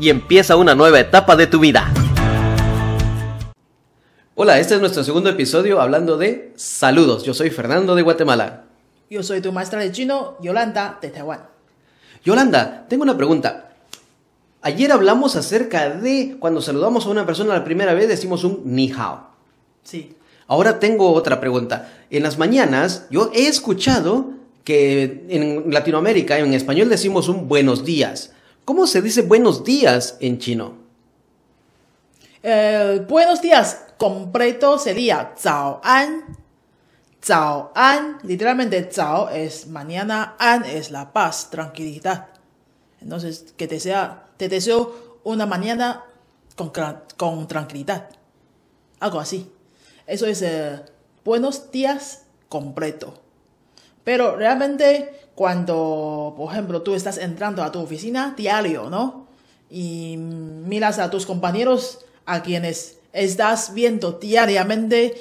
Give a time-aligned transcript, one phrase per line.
[0.00, 1.92] y empieza una nueva etapa de tu vida.
[4.34, 7.24] Hola, este es nuestro segundo episodio hablando de saludos.
[7.24, 8.64] Yo soy Fernando de Guatemala.
[9.10, 11.40] Yo soy tu maestra de chino, Yolanda, de Taiwán.
[12.24, 13.74] Yolanda, tengo una pregunta.
[14.62, 18.90] Ayer hablamos acerca de cuando saludamos a una persona la primera vez decimos un ni
[18.90, 19.28] hao.
[19.82, 20.16] Sí.
[20.46, 21.92] Ahora tengo otra pregunta.
[22.10, 24.30] En las mañanas yo he escuchado
[24.64, 28.32] que en Latinoamérica en español decimos un buenos días.
[28.64, 30.74] ¿Cómo se dice buenos días en chino?
[32.42, 36.38] Eh, buenos días completo sería zao an.
[37.22, 42.28] Zao an, literalmente zao es mañana, an es la paz, tranquilidad.
[43.00, 46.04] Entonces, que te sea, te deseo una mañana
[46.56, 46.72] con,
[47.16, 48.08] con tranquilidad.
[49.00, 49.52] Algo así.
[50.06, 50.80] Eso es eh,
[51.24, 53.14] buenos días completo.
[54.04, 59.26] Pero realmente cuando, por ejemplo, tú estás entrando a tu oficina diario, ¿no?
[59.70, 65.14] Y miras a tus compañeros a quienes estás viendo diariamente,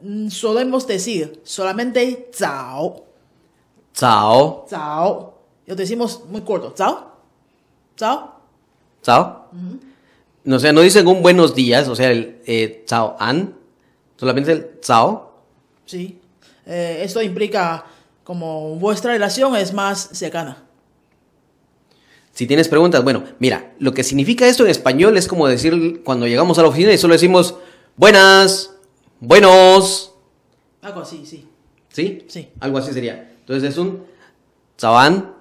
[0.00, 3.04] mm, solemos decir solamente zao.
[3.94, 4.64] Zao.
[4.70, 5.38] Zao.
[5.66, 6.72] Lo decimos muy corto.
[6.74, 7.12] Zao.
[7.98, 8.40] Zao.
[9.04, 9.50] Zao.
[10.44, 13.54] No, o sea, no dicen un buenos días, o sea, el eh, zao an,
[14.16, 15.42] solamente el zao.
[15.84, 16.22] Sí.
[16.64, 17.84] Eh, esto implica
[18.24, 20.64] como vuestra relación es más cercana.
[22.32, 26.26] Si tienes preguntas, bueno, mira, lo que significa esto en español es como decir cuando
[26.26, 27.56] llegamos a la oficina y solo decimos
[27.96, 28.70] buenas,
[29.20, 30.14] buenos.
[30.80, 31.46] Algo así, sí.
[31.90, 32.24] ¿Sí?
[32.28, 32.48] Sí.
[32.60, 33.34] Algo así sería.
[33.40, 34.04] Entonces es un
[34.78, 35.34] zaban.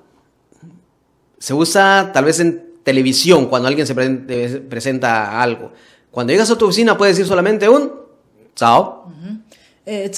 [1.40, 5.72] Se usa tal vez en televisión cuando alguien se presenta algo.
[6.12, 7.94] Cuando llegas a tu oficina puedes decir solamente un
[8.56, 9.12] zao.
[9.86, 10.12] Eh,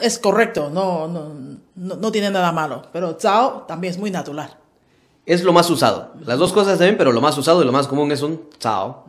[0.00, 1.34] es correcto, no, no,
[1.78, 4.56] no, tiene nada malo, pero Zao también es muy natural.
[5.24, 6.12] Es lo más usado.
[6.24, 9.04] Las dos cosas también, pero lo más usado y lo más común es un Zao.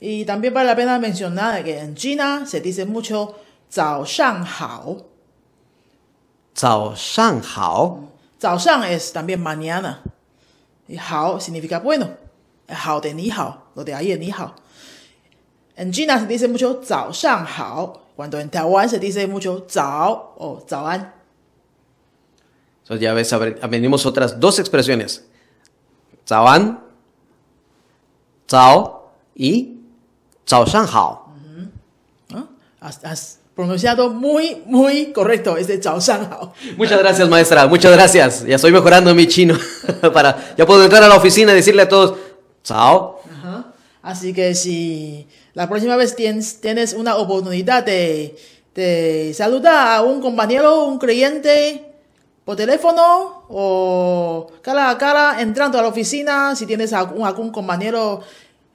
[0.00, 3.36] Y también vale la pena mencionar que en China se dice mucho
[3.70, 5.06] Zao Shang Hao.
[6.56, 8.08] Zao Shang Hao.
[8.40, 10.02] Zao Shang es también mañana.
[10.88, 12.10] Y Hao significa bueno.
[12.68, 14.54] Hao de Ni Hao, lo de es Ni Hao.
[15.76, 20.34] En China se dice mucho Zao Shang Hao, cuando en Taiwán se dice mucho Zao
[20.38, 21.21] o Zaoan.
[22.82, 25.24] Entonces ya ves, aprendimos otras dos expresiones.
[26.26, 26.80] Zaoan,
[28.48, 29.78] Zao y
[30.48, 31.32] Zao Shang Hao.
[32.80, 36.52] Has, pronunciado muy, muy correcto este Zao Shang Hao.
[36.76, 37.66] Muchas gracias, maestra.
[37.66, 38.44] Muchas gracias.
[38.44, 39.56] Ya estoy mejorando mi chino.
[40.12, 42.18] para, ya puedo entrar a la oficina y decirle a todos,
[42.66, 43.20] Zao.
[44.02, 48.36] Así que si la próxima vez tienes, tienes una oportunidad de,
[48.74, 51.91] de saludar a un compañero, un cliente,
[52.44, 58.20] por teléfono o cara a cara entrando a la oficina, si tienes algún, algún compañero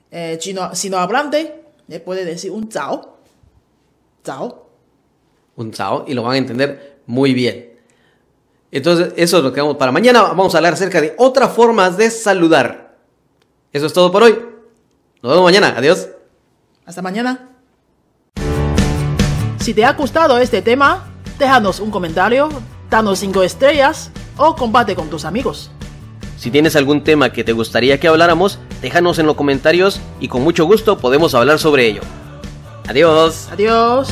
[0.09, 3.17] eh, chino, sino hablante, le puede decir un chao.
[4.23, 4.67] Chao.
[5.55, 7.77] Un chao y lo van a entender muy bien.
[8.71, 10.21] Entonces, eso es lo que vamos para mañana.
[10.23, 12.97] Vamos a hablar acerca de otras formas de saludar.
[13.71, 14.33] Eso es todo por hoy.
[15.21, 15.73] Nos vemos mañana.
[15.77, 16.09] Adiós.
[16.85, 17.49] Hasta mañana.
[19.59, 21.07] Si te ha gustado este tema,
[21.39, 22.49] déjanos un comentario
[22.89, 25.71] danos 5 estrellas o combate con tus amigos.
[26.37, 30.43] Si tienes algún tema que te gustaría que habláramos, déjanos en los comentarios y con
[30.43, 32.01] mucho gusto podemos hablar sobre ello.
[32.87, 33.49] Adiós.
[33.51, 34.07] Adiós.